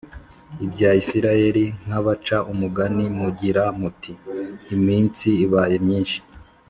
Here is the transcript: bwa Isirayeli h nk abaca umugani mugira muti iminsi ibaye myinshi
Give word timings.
bwa 0.69 0.89
Isirayeli 1.01 1.65
h 1.67 1.73
nk 1.85 1.93
abaca 1.99 2.37
umugani 2.51 3.05
mugira 3.19 3.63
muti 3.79 4.13
iminsi 4.75 5.27
ibaye 5.45 5.77
myinshi 5.85 6.19